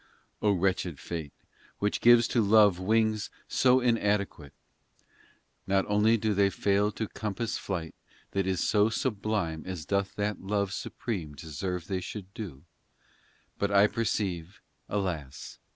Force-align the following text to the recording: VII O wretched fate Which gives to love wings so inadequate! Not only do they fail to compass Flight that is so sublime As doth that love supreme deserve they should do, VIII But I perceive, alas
VII 0.41 0.47
O 0.47 0.51
wretched 0.53 0.99
fate 0.99 1.31
Which 1.77 2.01
gives 2.01 2.27
to 2.29 2.41
love 2.41 2.79
wings 2.79 3.29
so 3.47 3.79
inadequate! 3.79 4.55
Not 5.67 5.85
only 5.87 6.17
do 6.17 6.33
they 6.33 6.49
fail 6.49 6.91
to 6.93 7.07
compass 7.07 7.59
Flight 7.59 7.93
that 8.31 8.47
is 8.47 8.67
so 8.67 8.89
sublime 8.89 9.61
As 9.67 9.85
doth 9.85 10.15
that 10.15 10.39
love 10.41 10.73
supreme 10.73 11.35
deserve 11.35 11.85
they 11.85 12.01
should 12.01 12.33
do, 12.33 12.51
VIII 12.51 12.63
But 13.59 13.69
I 13.69 13.85
perceive, 13.85 14.59
alas 14.89 15.59